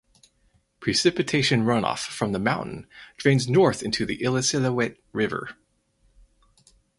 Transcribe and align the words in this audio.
Precipitation 0.79 1.61
runoff 1.63 2.07
from 2.07 2.31
the 2.31 2.39
mountain 2.39 2.87
drains 3.17 3.47
north 3.47 3.83
into 3.83 4.03
the 4.03 4.17
Illecillewaet 4.17 4.97
River. 5.11 5.55